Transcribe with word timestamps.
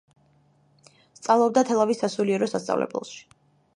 სწავლობდა 1.19 1.63
თელავის 1.71 2.03
სასულიერო 2.05 2.49
სასწავლებელში. 2.55 3.23